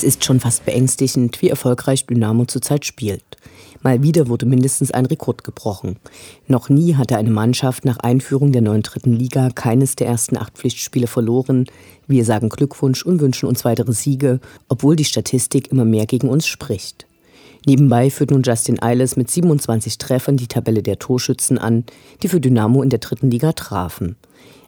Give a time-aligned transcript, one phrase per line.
[0.00, 3.36] es ist schon fast beängstigend, wie erfolgreich Dynamo zurzeit spielt.
[3.82, 5.96] Mal wieder wurde mindestens ein Rekord gebrochen.
[6.48, 10.56] Noch nie hatte eine Mannschaft nach Einführung der neuen dritten Liga keines der ersten acht
[10.56, 11.66] Pflichtspiele verloren.
[12.06, 16.46] Wir sagen Glückwunsch und wünschen uns weitere Siege, obwohl die Statistik immer mehr gegen uns
[16.46, 17.06] spricht.
[17.66, 21.84] Nebenbei führt nun Justin Eiles mit 27 Treffern die Tabelle der Torschützen an,
[22.22, 24.16] die für Dynamo in der dritten Liga trafen.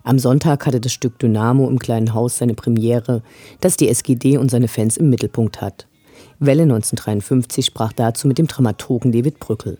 [0.04, 3.22] Am Sonntag hatte das Stück Dynamo im kleinen Haus seine Premiere,
[3.60, 5.86] das die SGD und seine Fans im Mittelpunkt hat.
[6.40, 9.78] Welle 1953 sprach dazu mit dem Dramaturgen David Brückel.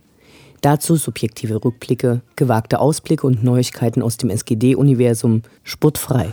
[0.61, 6.33] Dazu subjektive Rückblicke, gewagte Ausblicke und Neuigkeiten aus dem SGD-Universum, sportfrei.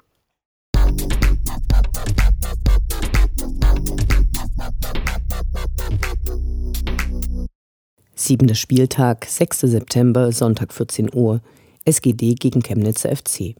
[8.23, 9.61] Siebter Spieltag, 6.
[9.61, 11.41] September, Sonntag 14 Uhr,
[11.85, 13.55] SGD gegen Chemnitzer FC.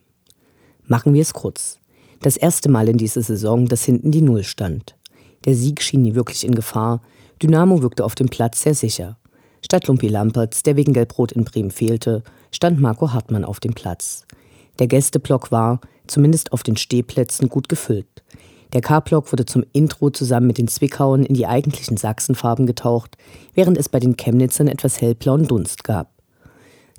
[0.85, 1.79] Machen wir es kurz.
[2.22, 4.95] Das erste Mal in dieser Saison, dass hinten die Null stand.
[5.45, 7.01] Der Sieg schien nie wirklich in Gefahr.
[7.41, 9.17] Dynamo wirkte auf dem Platz sehr sicher.
[9.66, 12.21] Statt Lumpi Lamperts, der wegen Gelbrot in Bremen fehlte,
[12.51, 14.27] stand Marco Hartmann auf dem Platz.
[14.77, 18.21] Der Gästeblock war, zumindest auf den Stehplätzen, gut gefüllt.
[18.73, 23.17] Der K-Block wurde zum Intro zusammen mit den Zwickauern in die eigentlichen Sachsenfarben getaucht,
[23.53, 26.09] während es bei den Chemnitzern etwas hellblauen Dunst gab.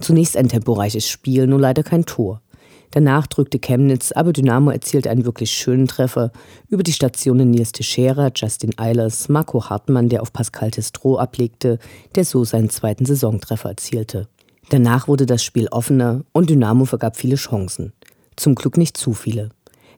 [0.01, 2.43] Zunächst ein temporeiches Spiel, nur leider kein Tor.
[2.91, 6.31] Danach drückte Chemnitz, aber Dynamo erzielte einen wirklich schönen Treffer
[6.69, 11.79] über die Stationen Nils Teixeira, Justin Eilers, Marco Hartmann, der auf Pascal Testro ablegte,
[12.15, 14.29] der so seinen zweiten Saisontreffer erzielte.
[14.69, 17.95] Danach wurde das Spiel offener und Dynamo vergab viele Chancen.
[18.37, 19.51] Zum Glück nicht zu viele.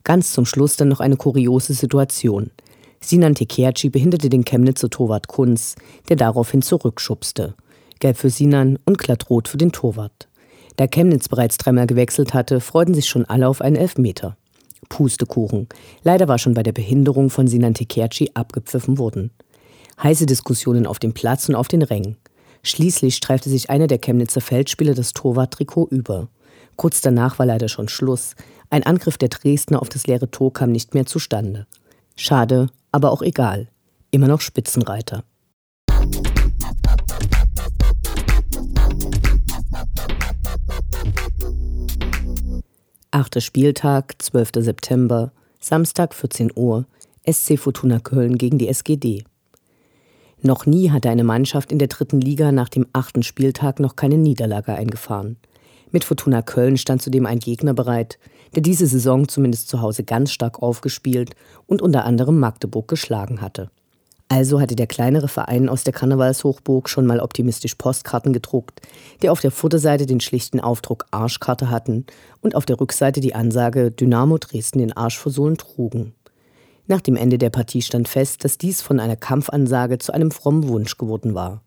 [0.05, 2.51] Ganz zum Schluss dann noch eine kuriose Situation.
[3.01, 5.77] Sinan Tekerci behinderte den Chemnitzer Torwart Kunz,
[6.09, 7.55] der daraufhin zurückschubste.
[8.01, 10.29] Gelb für Sinan und glattrot für den Torwart.
[10.77, 14.37] Da Chemnitz bereits dreimal gewechselt hatte, freuten sich schon alle auf einen Elfmeter.
[14.91, 15.69] Pustekuchen.
[16.03, 19.31] Leider war schon bei der Behinderung von Sinan Tekerci abgepfiffen worden.
[20.03, 22.17] Heiße Diskussionen auf dem Platz und auf den Rängen.
[22.63, 26.29] Schließlich streifte sich einer der Chemnitzer Feldspieler das Torwarttrikot über.
[26.77, 28.35] Kurz danach war leider schon Schluss.
[28.71, 31.67] Ein Angriff der Dresdner auf das leere Tor kam nicht mehr zustande.
[32.17, 33.69] Schade, aber auch egal.
[34.11, 35.25] Immer noch Spitzenreiter.
[43.11, 44.51] Achter Spieltag, 12.
[44.57, 46.85] September, Samstag 14 Uhr,
[47.31, 49.25] SC Fortuna Köln gegen die SGD.
[50.43, 54.19] Noch nie hatte eine Mannschaft in der dritten Liga nach dem achten Spieltag noch keine
[54.19, 55.37] Niederlage eingefahren.
[55.95, 58.19] Mit Fortuna Köln stand zudem ein Gegner bereit,
[58.57, 61.37] der diese Saison zumindest zu Hause ganz stark aufgespielt
[61.69, 63.71] und unter anderem Magdeburg geschlagen hatte.
[64.29, 68.81] Also hatte der kleinere Verein aus der Karnevalshochburg schon mal optimistisch Postkarten gedruckt,
[69.23, 72.07] die auf der Vorderseite den schlichten Aufdruck Arschkarte hatten
[72.41, 76.13] und auf der Rückseite die Ansage Dynamo Dresden den Arsch versohlen trugen.
[76.89, 80.67] Nach dem Ende der Partie stand fest, dass dies von einer Kampfansage zu einem frommen
[80.67, 81.63] Wunsch geworden war.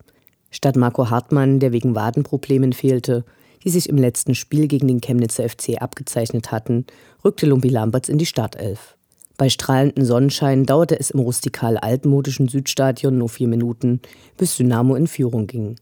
[0.51, 3.24] Statt Marco Hartmann, der wegen Wadenproblemen fehlte,
[3.68, 6.86] die sich im letzten Spiel gegen den Chemnitzer FC abgezeichnet hatten,
[7.25, 8.96] rückte Lumpi Lamberts in die Startelf.
[9.36, 14.00] Bei strahlendem Sonnenschein dauerte es im rustikal altmodischen Südstadion nur vier Minuten,
[14.38, 15.75] bis Dynamo in Führung ging.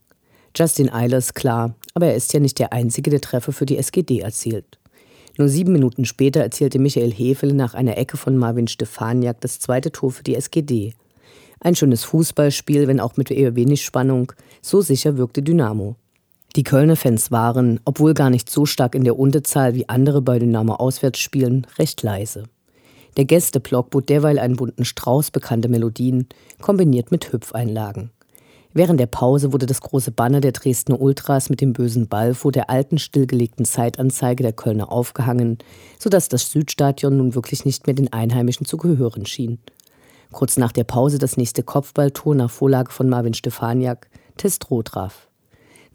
[0.56, 4.22] Justin Eilers, klar, aber er ist ja nicht der Einzige, der Treffer für die SGD
[4.22, 4.80] erzielt.
[5.38, 9.92] Nur sieben Minuten später erzielte Michael Hefele nach einer Ecke von Marvin Stefaniak das zweite
[9.92, 10.96] Tor für die SGD.
[11.60, 14.32] Ein schönes Fußballspiel, wenn auch mit eher wenig Spannung,
[14.64, 15.98] so sicher wirkte Dynamo.
[16.56, 20.40] Die Kölner Fans waren, obwohl gar nicht so stark in der Unterzahl wie andere bei
[20.40, 22.44] Dynamo Auswärtsspielen, recht leise.
[23.18, 26.30] Der Gästeblock bot derweil einen bunten Strauß bekannter Melodien,
[26.62, 28.12] kombiniert mit Hüpfeinlagen.
[28.74, 32.54] Während der Pause wurde das große Banner der Dresdner Ultras mit dem bösen Ball vor
[32.54, 35.58] der alten stillgelegten Zeitanzeige der Kölner aufgehangen,
[36.00, 39.60] sodass das Südstadion nun wirklich nicht mehr den Einheimischen zu gehören schien.
[40.32, 45.28] Kurz nach der Pause das nächste Kopfballtor nach Vorlage von Marvin Stefaniak, Testro traf.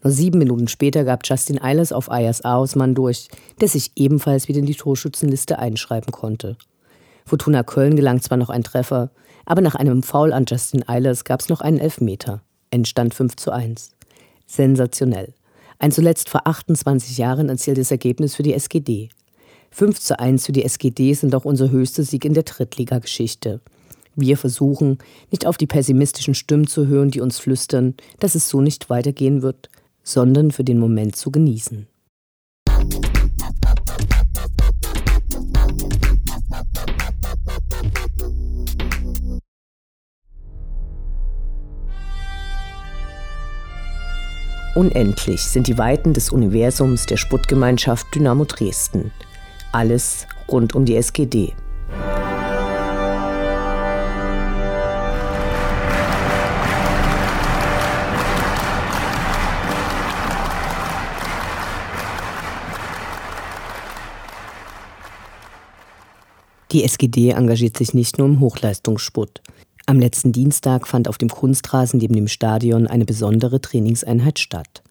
[0.03, 3.27] Nur sieben Minuten später gab Justin Eilers auf Ayers Ausmann durch,
[3.59, 6.57] der sich ebenfalls wieder in die Torschützenliste einschreiben konnte.
[7.25, 9.11] Fortuna Köln gelang zwar noch ein Treffer,
[9.45, 13.51] aber nach einem Foul an Justin Eilers gab es noch einen Elfmeter entstand 5 zu
[13.51, 13.91] 1.
[14.47, 15.33] Sensationell.
[15.77, 19.09] Ein zuletzt vor 28 Jahren erzieltes Ergebnis für die SGD.
[19.71, 23.61] 5 zu 1 für die SGD sind auch unser höchster Sieg in der Drittligageschichte.
[24.15, 24.97] Wir versuchen,
[25.31, 29.41] nicht auf die pessimistischen Stimmen zu hören, die uns flüstern, dass es so nicht weitergehen
[29.41, 29.69] wird,
[30.03, 31.87] sondern für den Moment zu genießen.
[44.73, 49.11] Unendlich sind die Weiten des Universums der Sputtgemeinschaft Dynamo Dresden.
[49.73, 51.53] Alles rund um die SGD.
[66.71, 69.41] Die SGD engagiert sich nicht nur im Hochleistungssputt.
[69.87, 74.81] Am letzten Dienstag fand auf dem Kunstrasen neben dem Stadion eine besondere Trainingseinheit statt.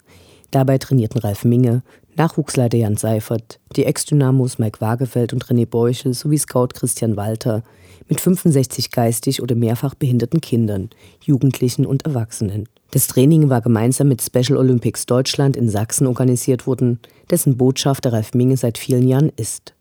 [0.51, 1.81] Dabei trainierten Ralf Minge,
[2.17, 7.63] Nachwuchsleiter Jan Seifert, die Ex-Dynamos Mike Wagefeld und René Beuchel sowie Scout Christian Walter
[8.07, 10.89] mit 65 geistig oder mehrfach behinderten Kindern,
[11.23, 12.67] Jugendlichen und Erwachsenen.
[12.91, 16.99] Das Training war gemeinsam mit Special Olympics Deutschland in Sachsen organisiert worden,
[17.31, 19.73] dessen Botschafter Ralf Minge seit vielen Jahren ist.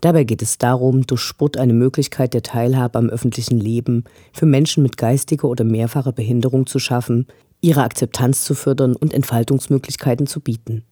[0.00, 4.82] Dabei geht es darum, durch Sport eine Möglichkeit der Teilhabe am öffentlichen Leben für Menschen
[4.82, 7.26] mit geistiger oder mehrfacher Behinderung zu schaffen,
[7.62, 10.84] ihre Akzeptanz zu fördern und Entfaltungsmöglichkeiten zu bieten.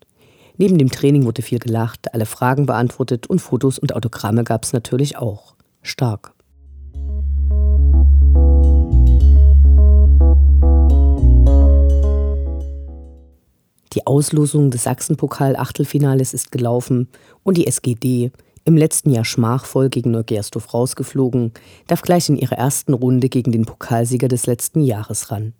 [0.56, 4.72] Neben dem Training wurde viel gelacht, alle Fragen beantwortet und Fotos und Autogramme gab es
[4.72, 5.54] natürlich auch.
[5.82, 6.32] Stark.
[13.92, 17.08] Die Auslosung des Sachsenpokal-Achtelfinales ist gelaufen
[17.42, 18.32] und die SGD,
[18.64, 21.52] im letzten Jahr schmachvoll gegen Neugersdorf rausgeflogen,
[21.86, 25.52] darf gleich in ihrer ersten Runde gegen den Pokalsieger des letzten Jahres ran.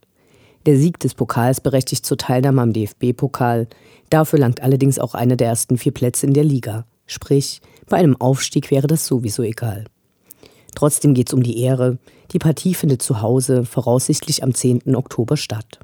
[0.67, 3.69] Der Sieg des Pokals berechtigt zur Teilnahme am DFB-Pokal,
[4.09, 6.87] dafür langt allerdings auch einer der ersten vier Plätze in der Liga.
[7.07, 9.85] Sprich, bei einem Aufstieg wäre das sowieso egal.
[10.75, 11.99] Trotzdem geht es um die Ehre.
[12.33, 14.97] Die Partie findet zu Hause voraussichtlich am 10.
[14.97, 15.79] Oktober statt.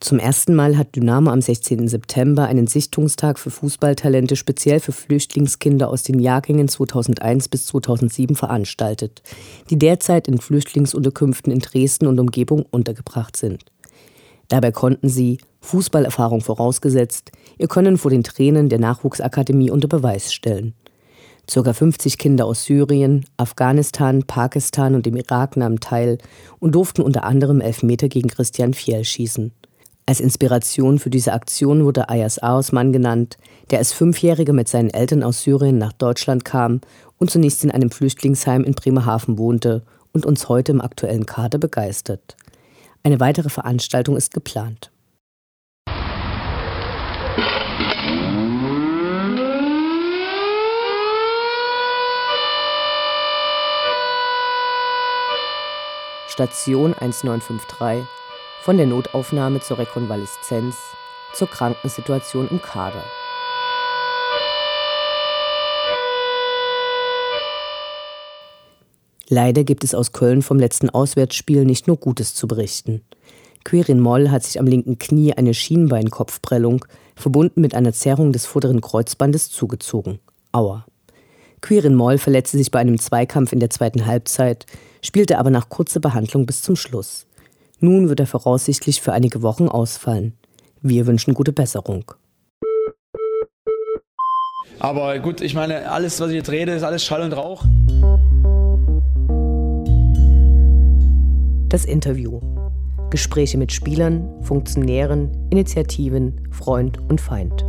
[0.00, 1.88] Zum ersten Mal hat Dynamo am 16.
[1.88, 9.22] September einen Sichtungstag für Fußballtalente speziell für Flüchtlingskinder aus den Jahrgängen 2001 bis 2007 veranstaltet,
[9.70, 13.64] die derzeit in Flüchtlingsunterkünften in Dresden und Umgebung untergebracht sind.
[14.46, 20.74] Dabei konnten sie, Fußballerfahrung vorausgesetzt, ihr Können vor den Tränen der Nachwuchsakademie unter Beweis stellen.
[21.50, 26.18] Circa 50 Kinder aus Syrien, Afghanistan, Pakistan und dem Irak nahmen teil
[26.60, 29.52] und durften unter anderem Elfmeter gegen Christian Fiel schießen.
[30.08, 33.36] Als Inspiration für diese Aktion wurde Ayas Aosman genannt,
[33.70, 36.80] der als Fünfjähriger mit seinen Eltern aus Syrien nach Deutschland kam
[37.18, 39.82] und zunächst in einem Flüchtlingsheim in Bremerhaven wohnte
[40.14, 42.38] und uns heute im aktuellen Kader begeistert.
[43.02, 44.90] Eine weitere Veranstaltung ist geplant.
[56.28, 58.06] Station 1953
[58.62, 60.76] von der Notaufnahme zur Rekonvaleszenz
[61.34, 63.02] zur Krankensituation im Kader.
[69.28, 73.02] Leider gibt es aus Köln vom letzten Auswärtsspiel nicht nur Gutes zu berichten.
[73.64, 78.80] Quirin Moll hat sich am linken Knie eine Schienbeinkopfprellung, verbunden mit einer Zerrung des vorderen
[78.80, 80.18] Kreuzbandes, zugezogen.
[80.52, 80.86] Aua.
[81.60, 84.64] Quirin Moll verletzte sich bei einem Zweikampf in der zweiten Halbzeit,
[85.02, 87.27] spielte aber nach kurzer Behandlung bis zum Schluss.
[87.80, 90.32] Nun wird er voraussichtlich für einige Wochen ausfallen.
[90.82, 92.12] Wir wünschen gute Besserung.
[94.80, 97.64] Aber gut, ich meine, alles, was ich jetzt rede, ist alles Schall und Rauch.
[101.68, 102.40] Das Interview.
[103.10, 107.64] Gespräche mit Spielern, Funktionären, Initiativen, Freund und Feind.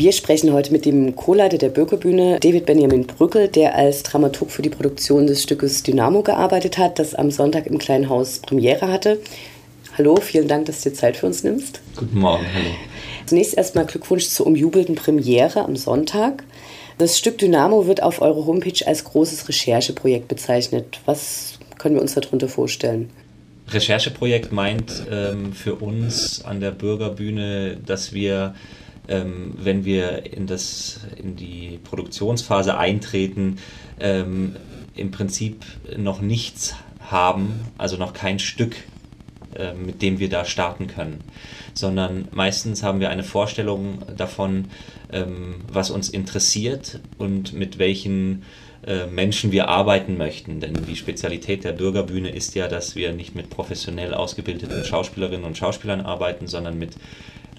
[0.00, 4.62] Wir sprechen heute mit dem Co-Leiter der Bürgerbühne, David Benjamin Brückel, der als Dramaturg für
[4.62, 9.20] die Produktion des Stückes Dynamo gearbeitet hat, das am Sonntag im Kleinen Haus Premiere hatte.
[9.98, 11.82] Hallo, vielen Dank, dass du dir Zeit für uns nimmst.
[11.96, 12.70] Guten Morgen, hallo.
[13.26, 16.44] Zunächst erstmal Glückwunsch zur umjubelten Premiere am Sonntag.
[16.96, 20.98] Das Stück Dynamo wird auf eurer Homepage als großes Rechercheprojekt bezeichnet.
[21.04, 23.10] Was können wir uns darunter vorstellen?
[23.68, 28.54] Rechercheprojekt meint ähm, für uns an der Bürgerbühne, dass wir
[29.10, 33.58] ähm, wenn wir in, das, in die Produktionsphase eintreten,
[33.98, 34.56] ähm,
[34.94, 35.64] im Prinzip
[35.96, 38.76] noch nichts haben, also noch kein Stück,
[39.56, 41.20] äh, mit dem wir da starten können,
[41.74, 44.66] sondern meistens haben wir eine Vorstellung davon,
[45.12, 48.44] ähm, was uns interessiert und mit welchen
[48.86, 50.60] äh, Menschen wir arbeiten möchten.
[50.60, 55.58] Denn die Spezialität der Bürgerbühne ist ja, dass wir nicht mit professionell ausgebildeten Schauspielerinnen und
[55.58, 56.92] Schauspielern arbeiten, sondern mit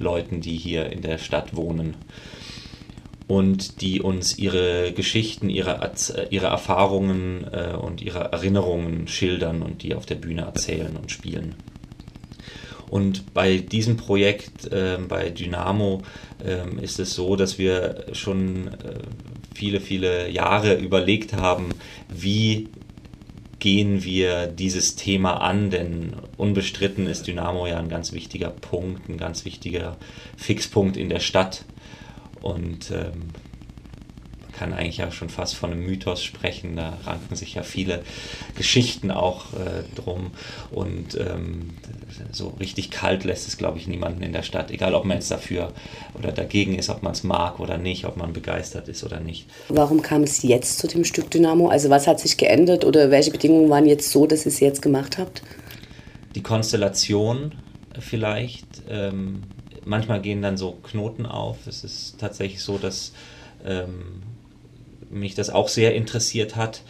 [0.02, 1.96] Leuten, die hier in der Stadt wohnen
[3.28, 5.92] und die uns ihre Geschichten, ihre,
[6.32, 11.56] ihre Erfahrungen äh, und ihre Erinnerungen schildern und die auf der Bühne erzählen und spielen.
[12.90, 16.02] Und bei diesem Projekt, äh, bei Dynamo,
[16.44, 19.00] äh, ist es so, dass wir schon äh,
[19.56, 21.70] viele, viele Jahre überlegt haben,
[22.10, 22.68] wie
[23.62, 29.18] gehen wir dieses Thema an, denn unbestritten ist Dynamo ja ein ganz wichtiger Punkt, ein
[29.18, 29.98] ganz wichtiger
[30.36, 31.64] Fixpunkt in der Stadt.
[32.42, 33.30] Und ähm,
[34.62, 36.76] kann eigentlich ja schon fast von einem Mythos sprechen.
[36.76, 38.04] Da ranken sich ja viele
[38.56, 40.30] Geschichten auch äh, drum.
[40.70, 41.72] Und ähm,
[42.32, 44.70] so richtig kalt lässt es, glaube ich, niemanden in der Stadt.
[44.70, 45.74] Egal, ob man jetzt dafür
[46.14, 49.48] oder dagegen ist, ob man es mag oder nicht, ob man begeistert ist oder nicht.
[49.70, 51.70] Warum kam es jetzt zu dem Stück Dynamo?
[51.70, 54.84] Also was hat sich geändert oder welche Bedingungen waren jetzt so, dass ihr es jetzt
[54.84, 55.42] gemacht habt?
[56.36, 57.54] Die Konstellation
[57.98, 58.68] vielleicht.
[58.88, 59.42] Ähm,
[59.86, 61.66] manchmal gehen dann so Knoten auf.
[61.66, 63.14] Es ist tatsächlich so, dass
[63.66, 64.22] ähm,
[65.12, 66.82] mich das auch sehr interessiert hat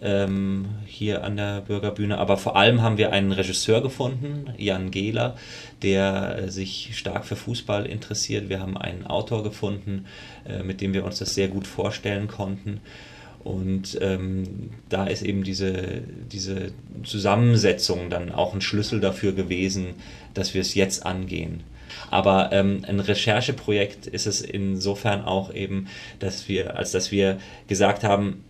[0.00, 2.18] ähm, hier an der Bürgerbühne.
[2.18, 5.36] Aber vor allem haben wir einen Regisseur gefunden, Jan Gehler,
[5.82, 8.48] der äh, sich stark für Fußball interessiert.
[8.48, 10.06] Wir haben einen Autor gefunden,
[10.46, 12.80] äh, mit dem wir uns das sehr gut vorstellen konnten.
[13.42, 16.02] Und ähm, da ist eben diese,
[16.32, 16.72] diese
[17.04, 19.94] Zusammensetzung dann auch ein Schlüssel dafür gewesen,
[20.34, 21.62] dass wir es jetzt angehen.
[22.10, 25.88] Aber ähm, ein Rechercheprojekt ist es insofern auch eben,
[26.18, 27.38] dass wir, als dass wir
[27.68, 28.44] gesagt haben,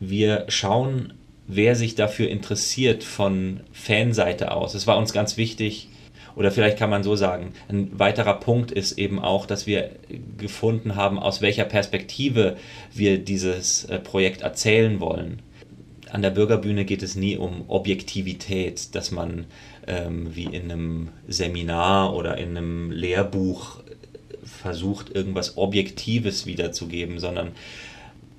[0.00, 1.14] wir schauen,
[1.46, 4.74] wer sich dafür interessiert von Fanseite aus.
[4.74, 5.88] Es war uns ganz wichtig,
[6.36, 9.90] oder vielleicht kann man so sagen, ein weiterer Punkt ist eben auch, dass wir
[10.38, 12.56] gefunden haben, aus welcher Perspektive
[12.94, 15.40] wir dieses äh, Projekt erzählen wollen.
[16.10, 19.46] An der Bürgerbühne geht es nie um Objektivität, dass man
[19.90, 23.78] ähm, wie in einem Seminar oder in einem Lehrbuch
[24.44, 27.52] versucht, irgendwas Objektives wiederzugeben, sondern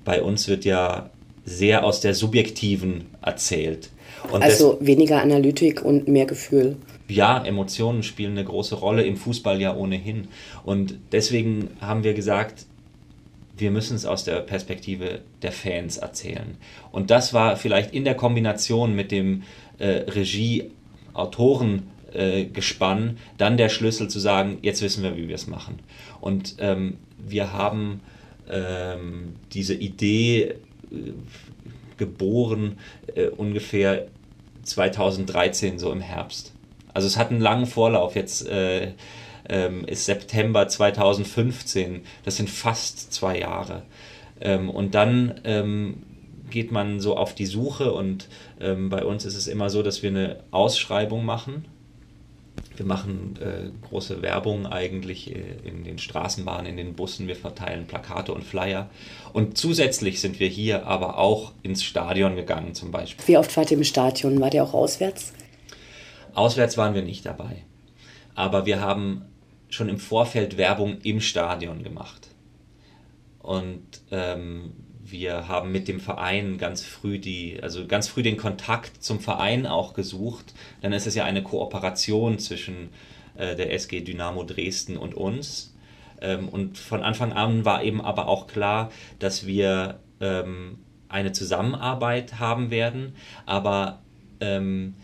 [0.04, 1.10] bei uns wird ja
[1.44, 3.90] sehr aus der Subjektiven erzählt.
[4.30, 6.76] Und also weniger Analytik und mehr Gefühl.
[7.08, 10.28] Ja, Emotionen spielen eine große Rolle, im Fußball ja ohnehin.
[10.64, 12.64] Und deswegen haben wir gesagt,
[13.58, 16.56] wir müssen es aus der Perspektive der Fans erzählen.
[16.92, 19.42] Und das war vielleicht in der Kombination mit dem
[19.78, 20.70] äh, Regie
[21.14, 25.78] Autorengespann äh, dann der Schlüssel zu sagen, jetzt wissen wir, wie wir es machen.
[26.20, 28.00] Und ähm, wir haben
[28.50, 30.56] ähm, diese Idee äh,
[31.96, 32.78] geboren
[33.14, 34.06] äh, ungefähr
[34.62, 36.52] 2013, so im Herbst.
[36.94, 38.14] Also es hat einen langen Vorlauf.
[38.16, 38.92] Jetzt äh,
[39.48, 42.02] ähm, ist September 2015.
[42.24, 43.82] Das sind fast zwei Jahre.
[44.40, 46.02] Ähm, und dann ähm,
[46.52, 48.28] geht man so auf die Suche und
[48.60, 51.64] ähm, bei uns ist es immer so, dass wir eine Ausschreibung machen.
[52.76, 57.26] Wir machen äh, große Werbung eigentlich äh, in den Straßenbahnen, in den Bussen.
[57.26, 58.88] Wir verteilen Plakate und Flyer.
[59.32, 63.26] Und zusätzlich sind wir hier aber auch ins Stadion gegangen zum Beispiel.
[63.26, 64.40] Wie oft wart ihr im Stadion?
[64.40, 65.32] Wart ihr auch auswärts?
[66.34, 67.64] Auswärts waren wir nicht dabei.
[68.34, 69.26] Aber wir haben
[69.68, 72.28] schon im Vorfeld Werbung im Stadion gemacht.
[73.40, 74.72] Und ähm,
[75.12, 79.66] wir haben mit dem Verein ganz früh die, also ganz früh den Kontakt zum Verein
[79.66, 80.54] auch gesucht.
[80.80, 82.88] Dann ist es ja eine Kooperation zwischen
[83.36, 85.74] äh, der SG Dynamo Dresden und uns.
[86.20, 90.78] Ähm, und von Anfang an war eben aber auch klar, dass wir ähm,
[91.08, 93.14] eine Zusammenarbeit haben werden,
[93.44, 94.02] aber
[94.40, 94.94] ähm,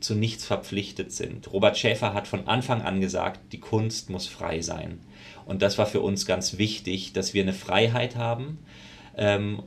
[0.00, 1.52] zu nichts verpflichtet sind.
[1.52, 5.00] Robert Schäfer hat von Anfang an gesagt, die Kunst muss frei sein.
[5.46, 8.58] Und das war für uns ganz wichtig, dass wir eine Freiheit haben
[9.18, 9.62] ähm,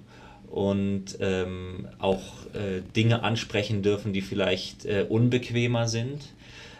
[0.49, 6.33] und ähm, auch äh, Dinge ansprechen dürfen, die vielleicht äh, unbequemer sind,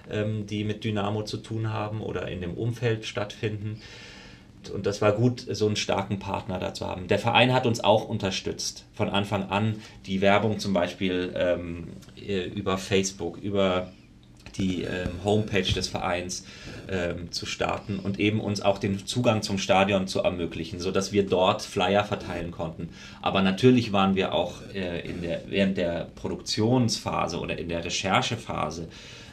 [0.09, 3.81] ähm, die mit Dynamo zu tun haben oder in dem Umfeld stattfinden.
[4.73, 7.07] Und das war gut, so einen starken Partner da zu haben.
[7.07, 9.81] Der Verein hat uns auch unterstützt von Anfang an.
[10.05, 13.91] Die Werbung zum Beispiel ähm, äh, über Facebook, über
[14.57, 16.45] die ähm, Homepage des Vereins
[16.89, 21.25] ähm, zu starten und eben uns auch den Zugang zum Stadion zu ermöglichen, sodass wir
[21.25, 22.89] dort Flyer verteilen konnten.
[23.21, 28.87] Aber natürlich waren wir auch äh, in der, während der Produktionsphase oder in der Recherchephase,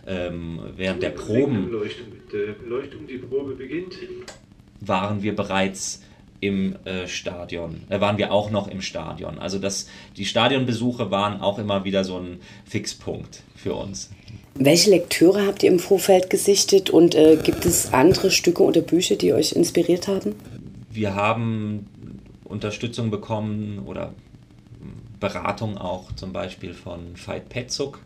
[0.06, 1.66] ähm, während der Proben.
[1.66, 3.94] Beleuchtung, mit der Beleuchtung, die Probe beginnt.
[4.80, 6.02] Waren wir bereits
[6.40, 9.38] im äh, Stadion, äh, waren wir auch noch im Stadion.
[9.38, 14.10] Also das, die Stadionbesuche waren auch immer wieder so ein Fixpunkt für uns.
[14.54, 19.16] Welche Lektüre habt ihr im Vorfeld gesichtet und äh, gibt es andere Stücke oder Bücher,
[19.16, 20.34] die euch inspiriert haben?
[20.90, 21.86] Wir haben
[22.44, 24.14] Unterstützung bekommen oder
[25.20, 28.00] Beratung auch zum Beispiel von Veit Petzuk,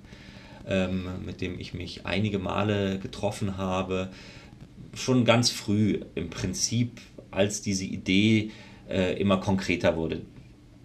[0.67, 4.11] ähm, mit dem ich mich einige Male getroffen habe.
[4.95, 7.01] Schon ganz früh im Prinzip,
[7.33, 8.51] als diese Idee
[8.89, 10.23] äh, immer konkreter wurde,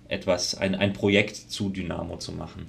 [0.08, 2.68] etwas, ein, ein Projekt zu Dynamo zu machen.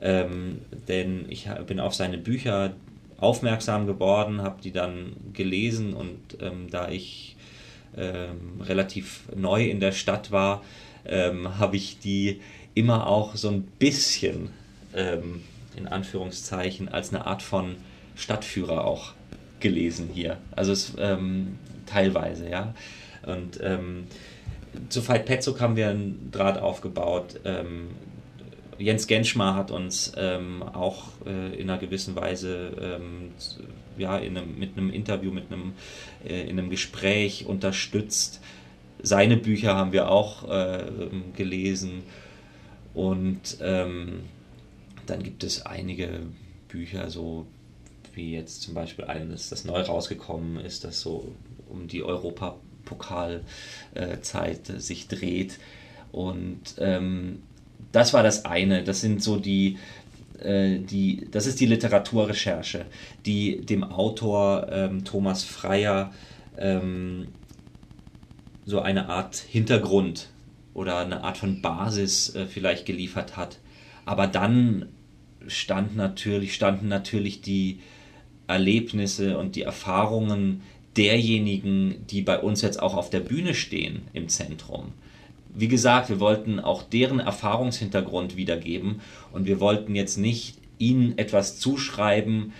[0.00, 2.74] Ähm, denn ich bin auf seine Bücher
[3.18, 7.36] aufmerksam geworden, habe die dann gelesen und ähm, da ich
[7.96, 10.62] ähm, relativ neu in der Stadt war,
[11.06, 12.40] ähm, habe ich die
[12.74, 14.50] immer auch so ein bisschen
[14.94, 15.42] ähm,
[15.76, 17.76] in Anführungszeichen als eine Art von
[18.16, 19.12] Stadtführer auch
[19.60, 20.38] gelesen hier.
[20.54, 22.74] Also es ähm, teilweise, ja.
[23.26, 23.60] Und
[24.88, 27.40] zu Veit Petzuk haben wir einen Draht aufgebaut,
[28.78, 33.30] Jens Genschmar hat uns ähm, auch äh, in einer gewissen Weise ähm,
[33.98, 35.74] ja, in einem, mit einem Interview, mit einem,
[36.24, 38.40] äh, in einem Gespräch unterstützt.
[39.02, 40.86] Seine Bücher haben wir auch äh,
[41.36, 42.02] gelesen
[42.94, 44.20] und ähm,
[45.06, 46.20] dann gibt es einige
[46.68, 47.46] Bücher, so
[48.14, 51.32] wie jetzt zum Beispiel eines, das neu rausgekommen ist, das so
[51.68, 52.02] um die
[52.84, 55.58] Europapokalzeit äh, sich dreht.
[56.12, 57.42] Und ähm,
[57.92, 58.84] das war das eine.
[58.84, 59.78] Das sind so die,
[60.40, 62.86] äh, die das ist die Literaturrecherche,
[63.26, 66.12] die dem Autor ähm, Thomas Freyer
[66.56, 67.28] ähm,
[68.64, 70.28] so eine Art Hintergrund
[70.72, 73.58] oder eine Art von Basis äh, vielleicht geliefert hat.
[74.06, 74.88] Aber dann
[75.46, 77.80] stand natürlich, standen natürlich die
[78.46, 80.62] Erlebnisse und die Erfahrungen
[80.96, 84.92] derjenigen, die bei uns jetzt auch auf der Bühne stehen, im Zentrum
[85.54, 89.00] wie gesagt, wir wollten auch deren Erfahrungshintergrund wiedergeben
[89.32, 92.52] und wir wollten jetzt nicht ihnen etwas zuschreiben,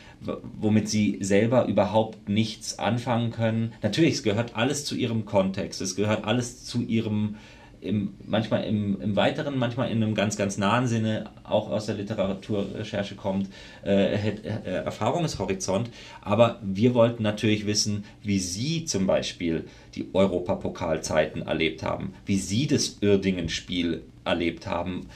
[0.61, 3.73] womit sie selber überhaupt nichts anfangen können.
[3.83, 7.37] Natürlich, es gehört alles zu ihrem Kontext, es gehört alles zu ihrem
[7.85, 11.97] im, manchmal im, im weiteren, manchmal in einem ganz, ganz nahen Sinne auch aus der
[11.97, 13.49] Literaturrecherche kommt,
[13.85, 15.91] äh, äh, Erfahrungshorizont.
[16.23, 22.67] Aber wir wollten natürlich wissen, wie Sie zum Beispiel die Europapokalzeiten erlebt haben, wie Sie
[22.67, 25.09] das Uerdingen-Spiel erlebt haben.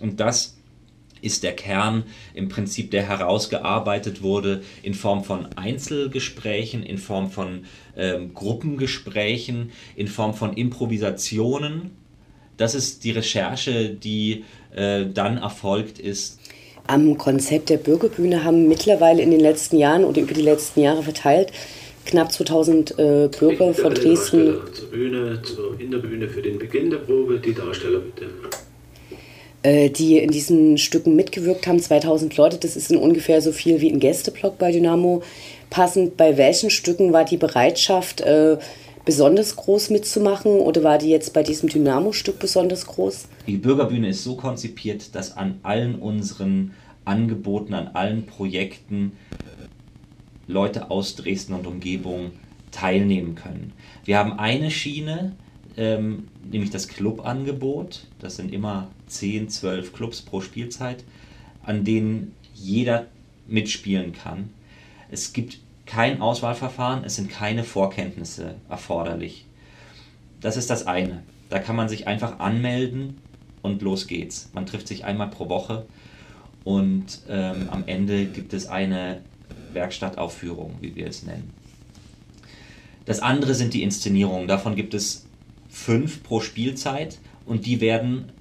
[0.00, 0.55] Und das
[1.26, 7.64] ist der Kern im Prinzip, der herausgearbeitet wurde in Form von Einzelgesprächen, in Form von
[7.96, 11.90] ähm, Gruppengesprächen, in Form von Improvisationen.
[12.56, 16.38] Das ist die Recherche, die äh, dann erfolgt ist.
[16.86, 21.02] Am Konzept der Bürgerbühne haben mittlerweile in den letzten Jahren oder über die letzten Jahre
[21.02, 21.52] verteilt
[22.06, 24.54] knapp 2000 äh, Bürger von Dresden.
[24.72, 28.26] Zur Bühne, zur, in der Bühne für den Beginn der Probe, die Darsteller bitte.
[29.66, 31.80] Äh, die in diesen Stücken mitgewirkt haben.
[31.80, 35.24] 2000 Leute, das ist in ungefähr so viel wie ein Gästeblock bei Dynamo.
[35.70, 38.58] Passend, bei welchen Stücken war die Bereitschaft äh,
[39.04, 43.26] besonders groß mitzumachen oder war die jetzt bei diesem Dynamo-Stück besonders groß?
[43.48, 46.70] Die Bürgerbühne ist so konzipiert, dass an allen unseren
[47.04, 49.12] Angeboten, an allen Projekten
[50.46, 52.30] Leute aus Dresden und Umgebung
[52.70, 53.72] teilnehmen können.
[54.04, 55.34] Wir haben eine Schiene,
[55.76, 58.06] ähm, nämlich das Clubangebot.
[58.18, 61.04] Das sind immer 10, 12 Clubs pro Spielzeit,
[61.62, 63.06] an denen jeder
[63.46, 64.50] mitspielen kann.
[65.10, 69.44] Es gibt kein Auswahlverfahren, es sind keine Vorkenntnisse erforderlich.
[70.40, 71.22] Das ist das eine.
[71.48, 73.18] Da kann man sich einfach anmelden
[73.62, 74.50] und los geht's.
[74.52, 75.86] Man trifft sich einmal pro Woche
[76.64, 79.20] und ähm, am Ende gibt es eine
[79.72, 81.52] Werkstattaufführung, wie wir es nennen.
[83.04, 84.48] Das andere sind die Inszenierungen.
[84.48, 85.25] Davon gibt es
[85.76, 88.32] fünf pro Spielzeit und die werden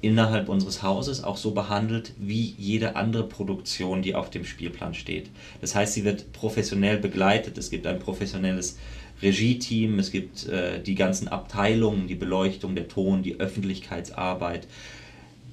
[0.00, 5.30] innerhalb unseres Hauses auch so behandelt wie jede andere Produktion, die auf dem Spielplan steht.
[5.60, 7.56] Das heißt, sie wird professionell begleitet.
[7.56, 8.78] Es gibt ein professionelles
[9.22, 14.66] Regie-Team, es gibt äh, die ganzen Abteilungen, die Beleuchtung, der Ton, die Öffentlichkeitsarbeit,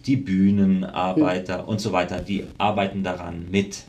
[0.08, 1.70] die Bühnenarbeiter mhm.
[1.70, 3.84] und so weiter, die arbeiten daran mit.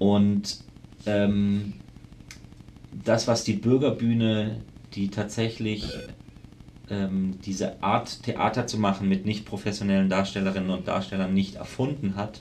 [0.00, 0.58] Und
[1.06, 1.74] ähm,
[3.04, 4.60] das, was die Bürgerbühne,
[4.94, 5.86] die tatsächlich
[6.90, 12.40] ähm, diese Art Theater zu machen mit nicht professionellen Darstellerinnen und Darstellern nicht erfunden hat,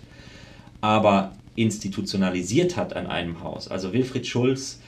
[0.81, 3.67] aber institutionalisiert hat an einem Haus.
[3.67, 4.79] Also Wilfried Schulz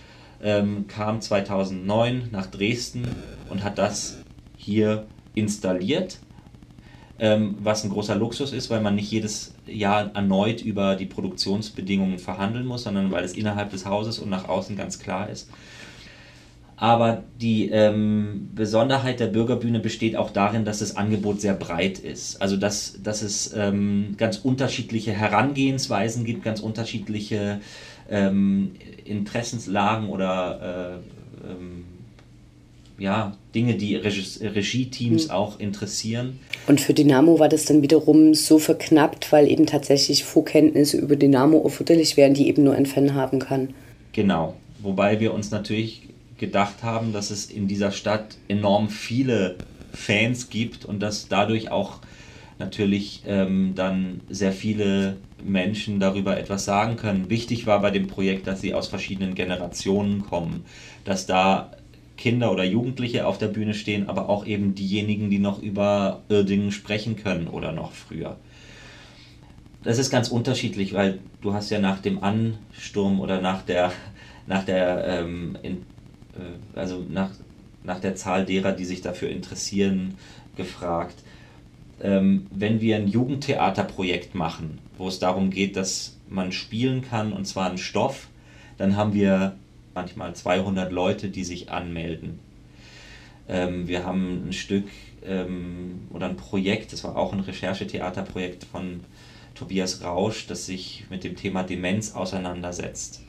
[0.42, 3.08] ähm, kam 2009 nach Dresden
[3.50, 4.18] und hat das
[4.58, 6.20] hier installiert,
[7.20, 12.20] ähm, was ein großer Luxus ist, weil man nicht jedes Jahr erneut über die Produktionsbedingungen
[12.20, 15.50] verhandeln muss, sondern weil es innerhalb des Hauses und nach außen ganz klar ist.
[16.78, 22.42] Aber die ähm, Besonderheit der Bürgerbühne besteht auch darin, dass das Angebot sehr breit ist.
[22.42, 27.62] Also dass, dass es ähm, ganz unterschiedliche Herangehensweisen gibt, ganz unterschiedliche
[28.10, 28.72] ähm,
[29.06, 31.02] Interessenslagen oder
[31.46, 31.86] äh, ähm,
[32.98, 35.32] ja, Dinge, die Regie-Teams mhm.
[35.32, 36.40] auch interessieren.
[36.68, 41.62] Und für Dynamo war das dann wiederum so verknappt, weil eben tatsächlich Vorkenntnisse über Dynamo
[41.64, 43.74] erforderlich wären, die eben nur ein Fan haben kann.
[44.14, 44.56] Genau.
[44.80, 46.04] Wobei wir uns natürlich
[46.38, 49.56] gedacht haben, dass es in dieser Stadt enorm viele
[49.94, 52.00] Fans gibt und dass dadurch auch
[52.60, 57.30] natürlich ähm, dann sehr viele Menschen darüber etwas sagen können.
[57.30, 60.64] Wichtig war bei dem Projekt, dass sie aus verschiedenen Generationen kommen,
[61.04, 61.72] dass da
[62.18, 66.72] Kinder oder Jugendliche auf der Bühne stehen, aber auch eben diejenigen, die noch über Irdingen
[66.72, 68.38] sprechen können oder noch früher.
[69.84, 73.92] Das ist ganz unterschiedlich, weil du hast ja nach dem Ansturm oder nach der,
[74.48, 75.76] nach der ähm, äh,
[76.74, 77.32] also nach,
[77.84, 80.16] nach der Zahl derer, die sich dafür interessieren,
[80.56, 81.16] gefragt.
[82.02, 87.46] Ähm, wenn wir ein Jugendtheaterprojekt machen, wo es darum geht, dass man spielen kann und
[87.46, 88.28] zwar einen Stoff,
[88.78, 89.56] dann haben wir
[89.94, 92.40] manchmal 200 Leute, die sich anmelden.
[93.48, 94.86] Ähm, wir haben ein Stück
[95.26, 99.02] ähm, oder ein Projekt, das war auch ein Recherchetheaterprojekt von
[99.54, 103.22] Tobias Rausch, das sich mit dem Thema Demenz auseinandersetzt.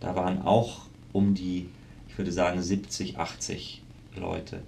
[0.00, 1.68] Da waren auch um die
[2.14, 3.82] ich würde sagen 70, 80
[4.14, 4.60] Leute,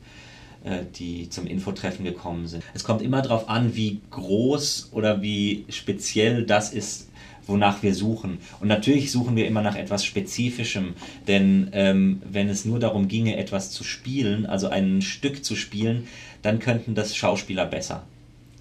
[0.65, 2.65] äh, die zum Infotreffen gekommen sind.
[2.75, 7.09] Es kommt immer darauf an, wie groß oder wie speziell das ist,
[7.47, 8.39] wonach wir suchen.
[8.59, 10.95] Und natürlich suchen wir immer nach etwas Spezifischem,
[11.29, 16.09] denn ähm, wenn es nur darum ginge, etwas zu spielen, also ein Stück zu spielen,
[16.43, 18.03] dann könnten das Schauspieler besser.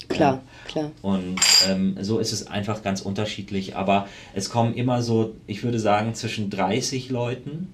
[0.09, 0.91] Klar, klar.
[1.01, 3.75] Und ähm, so ist es einfach ganz unterschiedlich.
[3.75, 7.69] Aber es kommen immer so, ich würde sagen, zwischen 30 Leuten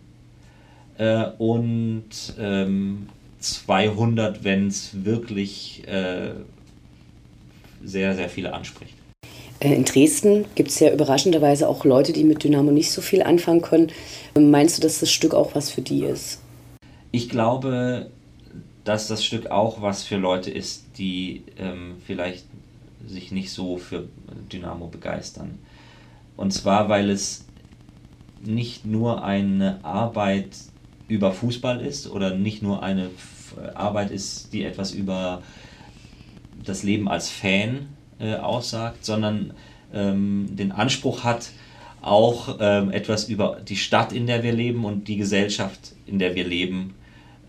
[0.97, 3.07] äh, und ähm,
[3.39, 6.31] 200, wenn es wirklich äh,
[7.83, 8.93] sehr, sehr viele anspricht.
[9.59, 13.23] Äh, in Dresden gibt es ja überraschenderweise auch Leute, die mit Dynamo nicht so viel
[13.23, 13.91] anfangen können.
[14.35, 16.39] Meinst du, dass das Stück auch was für die ist?
[17.11, 18.07] Ich glaube,
[18.83, 22.45] dass das Stück auch was für Leute ist, die ähm, vielleicht
[23.07, 24.07] sich nicht so für
[24.51, 25.59] Dynamo begeistern.
[26.37, 27.45] Und zwar, weil es
[28.43, 30.49] nicht nur eine Arbeit
[31.11, 33.09] über Fußball ist oder nicht nur eine
[33.75, 35.41] Arbeit ist, die etwas über
[36.63, 39.53] das Leben als Fan äh, aussagt, sondern
[39.93, 41.49] ähm, den Anspruch hat,
[42.01, 46.33] auch ähm, etwas über die Stadt, in der wir leben und die Gesellschaft, in der
[46.33, 46.95] wir leben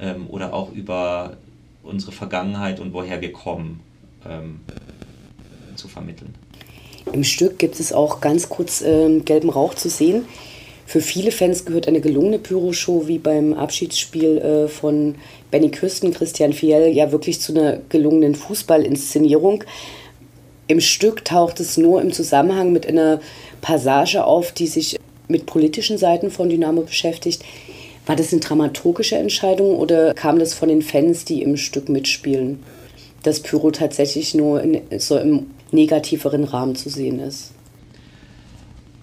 [0.01, 1.37] ähm, oder auch über
[1.85, 3.81] unsere Vergangenheit und woher wir kommen
[4.29, 4.61] ähm,
[5.77, 6.35] zu vermitteln.
[7.13, 10.25] Im Stück gibt es auch ganz kurz ähm, gelben Rauch zu sehen.
[10.93, 15.15] Für viele Fans gehört eine gelungene Pyroshow wie beim Abschiedsspiel äh, von
[15.51, 19.65] Benny Küsten, Christian Fiel, ja wirklich zu einer gelungenen Fußballinszenierung.
[20.67, 23.23] Im Stück taucht es nur im Zusammenhang mit einer
[23.63, 27.43] Passage auf, die sich mit politischen Seiten von Dynamo beschäftigt.
[28.05, 32.63] War das eine dramaturgische Entscheidung oder kam das von den Fans, die im Stück mitspielen,
[33.23, 37.52] dass Pyro tatsächlich nur in, so im negativeren Rahmen zu sehen ist?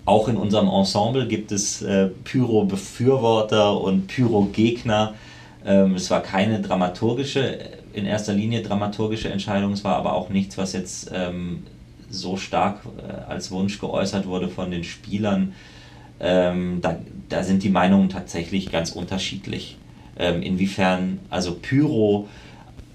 [0.06, 5.14] Auch in unserem Ensemble gibt es äh, Pyro-Befürworter und Pyro-Gegner.
[5.66, 7.60] Ähm, es war keine dramaturgische,
[7.94, 11.64] in erster Linie dramaturgische Entscheidung, es war aber auch nichts, was jetzt ähm,
[12.10, 15.54] so stark äh, als Wunsch geäußert wurde von den Spielern.
[16.20, 16.98] Ähm, da,
[17.30, 19.78] da sind die Meinungen tatsächlich ganz unterschiedlich.
[20.18, 22.28] Ähm, inwiefern also Pyro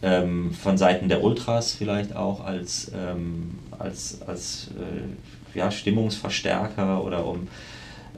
[0.03, 7.27] ähm, von Seiten der Ultras vielleicht auch als, ähm, als, als äh, ja, Stimmungsverstärker oder
[7.27, 7.49] um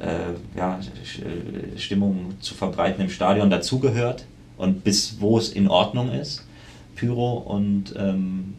[0.01, 4.25] äh, ja, äh, Stimmung zu verbreiten im Stadion dazugehört
[4.59, 6.45] und bis wo es in Ordnung ist,
[6.95, 8.55] Pyro und ähm,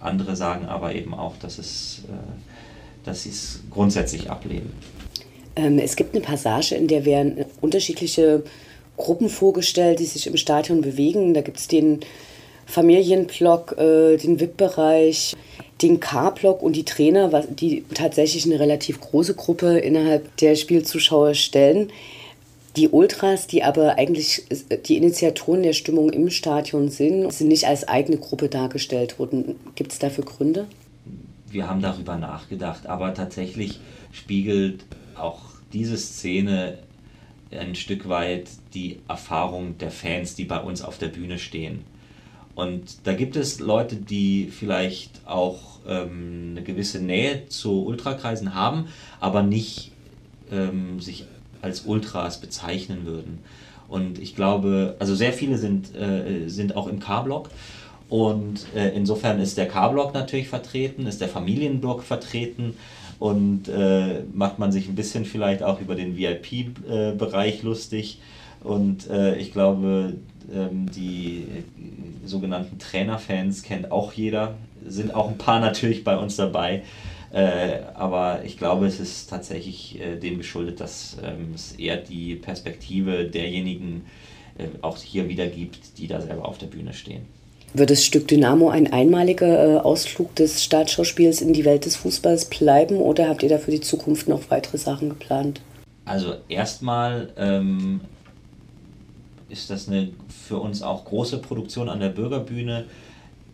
[0.00, 4.72] andere sagen aber eben auch, dass, es, äh, dass sie es grundsätzlich ablehnen.
[5.56, 8.42] Ähm, es gibt eine Passage, in der werden unterschiedliche
[8.96, 11.34] Gruppen vorgestellt, die sich im Stadion bewegen.
[11.34, 12.00] Da gibt es den
[12.66, 15.34] Familienblock, äh, den VIP-Bereich,
[15.84, 21.90] den K-Block und die Trainer, die tatsächlich eine relativ große Gruppe innerhalb der Spielzuschauer stellen.
[22.76, 24.42] Die Ultras, die aber eigentlich
[24.86, 29.56] die Initiatoren der Stimmung im Stadion sind, sind nicht als eigene Gruppe dargestellt worden.
[29.76, 30.66] Gibt es dafür Gründe?
[31.50, 33.78] Wir haben darüber nachgedacht, aber tatsächlich
[34.10, 35.40] spiegelt auch
[35.72, 36.78] diese Szene
[37.52, 41.84] ein Stück weit die Erfahrung der Fans, die bei uns auf der Bühne stehen.
[42.54, 48.86] Und da gibt es Leute, die vielleicht auch ähm, eine gewisse Nähe zu Ultrakreisen haben,
[49.20, 49.90] aber nicht
[50.52, 51.24] ähm, sich
[51.62, 53.40] als Ultras bezeichnen würden.
[53.88, 57.50] Und ich glaube, also sehr viele sind, äh, sind auch im K-Block.
[58.08, 62.76] Und äh, insofern ist der K-Block natürlich vertreten, ist der Familienblock vertreten
[63.18, 68.18] und äh, macht man sich ein bisschen vielleicht auch über den VIP-Bereich lustig.
[68.64, 70.14] Und äh, ich glaube,
[70.52, 74.54] ähm, die äh, sogenannten Trainerfans kennt auch jeder,
[74.86, 76.82] sind auch ein paar natürlich bei uns dabei.
[77.32, 82.36] Äh, aber ich glaube, es ist tatsächlich äh, dem geschuldet, dass ähm, es eher die
[82.36, 84.06] Perspektive derjenigen
[84.56, 87.26] äh, auch hier wiedergibt, die da selber auf der Bühne stehen.
[87.72, 92.44] Wird das Stück Dynamo ein einmaliger äh, Ausflug des Staatsschauspiels in die Welt des Fußballs
[92.44, 95.60] bleiben oder habt ihr da für die Zukunft noch weitere Sachen geplant?
[96.04, 98.00] Also erstmal ähm,
[99.48, 102.86] ist das eine für uns auch große Produktion an der Bürgerbühne,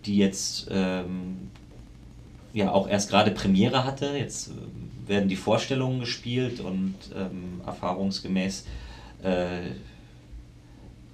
[0.05, 1.51] die jetzt ähm,
[2.53, 4.17] ja auch erst gerade Premiere hatte.
[4.17, 8.65] Jetzt äh, werden die Vorstellungen gespielt und ähm, erfahrungsgemäß
[9.23, 9.71] äh,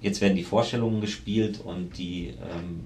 [0.01, 2.83] jetzt werden die Vorstellungen gespielt und die ähm,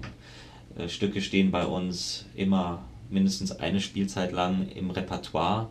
[0.76, 5.68] äh, Stücke stehen bei uns immer mindestens eine Spielzeit lang im Repertoire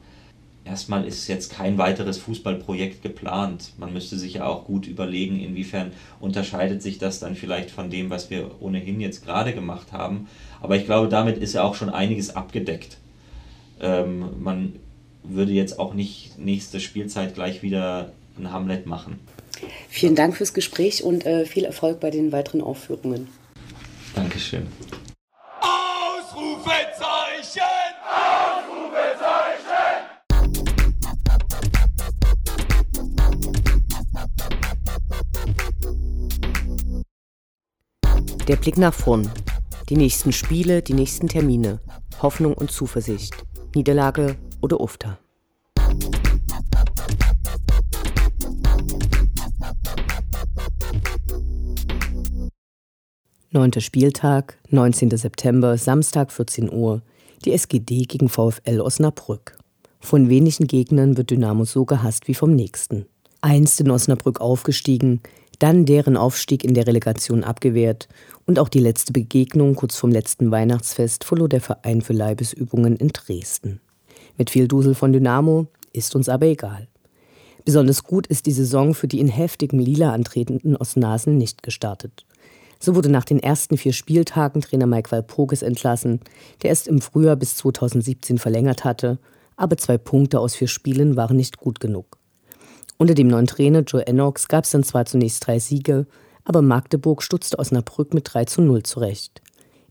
[0.65, 3.74] erstmal ist jetzt kein weiteres Fußballprojekt geplant.
[3.78, 8.10] Man müsste sich ja auch gut überlegen, inwiefern unterscheidet sich das dann vielleicht von dem,
[8.10, 10.28] was wir ohnehin jetzt gerade gemacht haben.
[10.62, 12.97] Aber ich glaube, damit ist ja auch schon einiges abgedeckt.
[13.80, 14.74] Ähm, man
[15.24, 19.19] würde jetzt auch nicht nächste Spielzeit gleich wieder ein Hamlet machen.
[19.89, 23.28] Vielen Dank fürs Gespräch und äh, viel Erfolg bei den weiteren Aufführungen.
[24.15, 24.67] Dankeschön.
[38.52, 39.32] Der Blick nach vorn.
[39.88, 41.80] Die nächsten Spiele, die nächsten Termine.
[42.22, 43.34] Hoffnung und Zuversicht.
[43.74, 45.18] Niederlage oder Ufter.
[53.52, 55.12] Neunter Spieltag, 19.
[55.12, 57.04] September, Samstag 14 Uhr.
[57.46, 59.58] Die SGD gegen VfL Osnabrück.
[60.02, 63.06] Von wenigen Gegnern wird Dynamo so gehasst wie vom nächsten.
[63.40, 65.22] Einst in Osnabrück aufgestiegen,
[65.62, 68.08] dann deren Aufstieg in der Relegation abgewehrt
[68.47, 73.10] und auch die letzte Begegnung kurz vorm letzten Weihnachtsfest verlor der Verein für Leibesübungen in
[73.10, 73.80] Dresden.
[74.38, 76.88] Mit viel Dusel von Dynamo ist uns aber egal.
[77.63, 82.26] Besonders gut ist die Saison für die in heftigem Lila antretenden Osnasen nicht gestartet.
[82.80, 86.21] So wurde nach den ersten vier Spieltagen Trainer Mike Walpurgis entlassen,
[86.63, 89.19] der erst im Frühjahr bis 2017 verlängert hatte,
[89.58, 92.17] aber zwei Punkte aus vier Spielen waren nicht gut genug.
[93.02, 96.06] Unter dem neuen Trainer Joe Ennox gab es dann zwar zunächst drei Siege,
[96.46, 99.42] aber Magdeburg stutzte Osnabrück mit 3 zu 0 zurecht.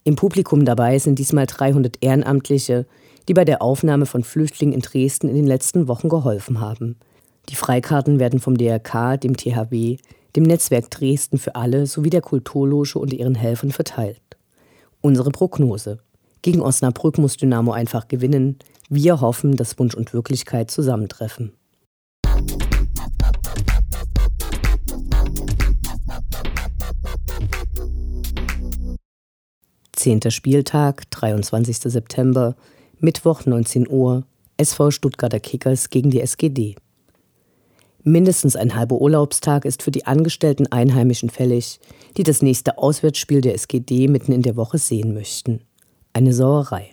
[0.04, 2.86] Im Publikum dabei sind diesmal 300 Ehrenamtliche,
[3.26, 7.00] die bei der Aufnahme von Flüchtlingen in Dresden in den letzten Wochen geholfen haben.
[7.48, 9.96] Die Freikarten werden vom DRK, dem THW,
[10.36, 14.22] dem Netzwerk Dresden für alle sowie der Kulturloge und ihren Helfern verteilt.
[15.00, 15.98] Unsere Prognose.
[16.42, 18.60] Gegen Osnabrück muss Dynamo einfach gewinnen.
[18.88, 21.54] Wir hoffen, dass Wunsch und Wirklichkeit zusammentreffen.
[30.00, 31.76] Zehnter Spieltag, 23.
[31.76, 32.56] September,
[33.00, 34.24] Mittwoch 19 Uhr,
[34.56, 36.76] SV Stuttgarter Kickers gegen die SGD.
[38.02, 41.80] Mindestens ein halber Urlaubstag ist für die angestellten Einheimischen fällig,
[42.16, 45.60] die das nächste Auswärtsspiel der SGD mitten in der Woche sehen möchten.
[46.14, 46.90] Eine Sauerei.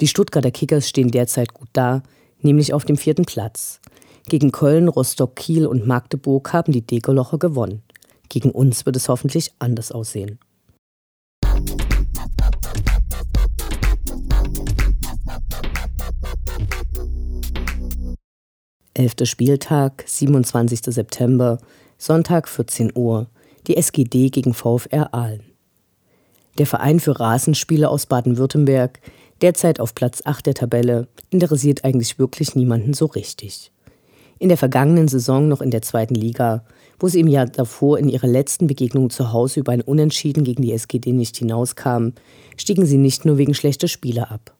[0.00, 2.02] Die Stuttgarter Kickers stehen derzeit gut da,
[2.40, 3.82] nämlich auf dem vierten Platz.
[4.30, 7.82] Gegen Köln, Rostock, Kiel und Magdeburg haben die Dekolocher gewonnen.
[8.30, 10.38] Gegen uns wird es hoffentlich anders aussehen.
[18.96, 20.94] Elfter Spieltag, 27.
[20.94, 21.58] September,
[21.98, 23.26] Sonntag 14 Uhr,
[23.66, 25.42] die SGD gegen VfR Aalen.
[26.58, 29.00] Der Verein für Rasenspieler aus Baden-Württemberg,
[29.40, 33.72] derzeit auf Platz 8 der Tabelle, interessiert eigentlich wirklich niemanden so richtig.
[34.38, 36.64] In der vergangenen Saison noch in der zweiten Liga,
[37.00, 40.62] wo sie im Jahr davor in ihrer letzten Begegnung zu Hause über ein Unentschieden gegen
[40.62, 42.14] die SGD nicht hinauskamen,
[42.56, 44.53] stiegen sie nicht nur wegen schlechter Spieler ab.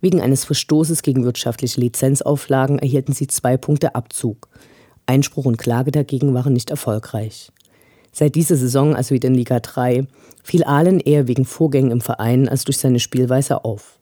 [0.00, 4.48] Wegen eines Verstoßes gegen wirtschaftliche Lizenzauflagen erhielten sie zwei Punkte Abzug.
[5.06, 7.50] Einspruch und Klage dagegen waren nicht erfolgreich.
[8.12, 10.06] Seit dieser Saison, also wieder in Liga 3,
[10.42, 13.98] fiel Ahlen eher wegen Vorgängen im Verein als durch seine Spielweise auf.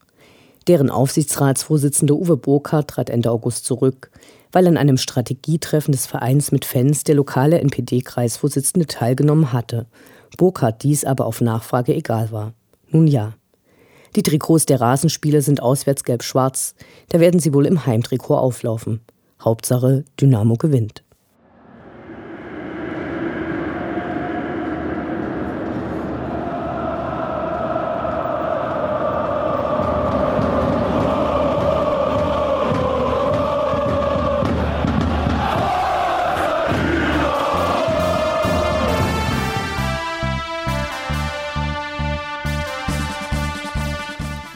[0.68, 4.10] Deren Aufsichtsratsvorsitzender Uwe Burkhardt trat Ende August zurück,
[4.52, 9.86] weil an einem Strategietreffen des Vereins mit Fans der lokale NPD-Kreisvorsitzende teilgenommen hatte,
[10.36, 12.52] Burkhardt dies aber auf Nachfrage egal war.
[12.90, 13.34] Nun ja.
[14.16, 16.74] Die Trikots der Rasenspieler sind auswärts gelb-schwarz,
[17.10, 19.00] da werden sie wohl im Heimtrikot auflaufen.
[19.42, 21.04] Hauptsache, Dynamo gewinnt.